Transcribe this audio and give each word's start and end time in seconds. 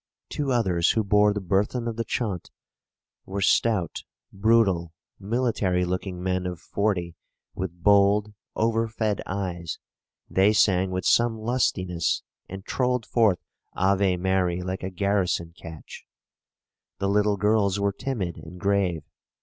Two 0.29 0.51
others, 0.51 0.89
who 0.93 1.03
bore 1.03 1.31
the 1.31 1.39
burthen 1.39 1.87
of 1.87 1.95
the 1.95 2.03
chaunt, 2.03 2.49
were 3.27 3.39
stout, 3.39 4.01
brutal, 4.33 4.93
military 5.19 5.85
looking 5.85 6.23
men 6.23 6.47
of 6.47 6.59
forty, 6.59 7.13
with 7.53 7.83
bold, 7.83 8.33
over 8.55 8.87
fed 8.87 9.21
eyes; 9.27 9.77
they 10.27 10.53
sang 10.53 10.89
with 10.89 11.05
some 11.05 11.37
lustiness, 11.37 12.23
and 12.49 12.65
trolled 12.65 13.05
forth 13.05 13.43
'Ave 13.75 14.17
Mary' 14.17 14.63
like 14.63 14.81
a 14.81 14.89
garrison 14.89 15.53
catch. 15.55 16.03
The 16.97 17.07
little 17.07 17.37
girls 17.37 17.79
were 17.79 17.93
timid 17.93 18.37
and 18.37 18.59
grave. 18.59 19.03